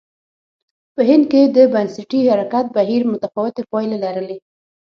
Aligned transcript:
په 0.93 1.01
هند 1.09 1.23
کې 1.31 1.41
د 1.55 1.57
بنسټي 1.73 2.21
حرکت 2.31 2.65
بهیر 2.77 3.01
متفاوتې 3.11 3.61
پایلې 3.71 3.97
لرلې. 4.03 4.37